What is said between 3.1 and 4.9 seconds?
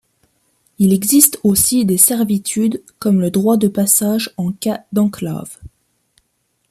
le droit de passage en cas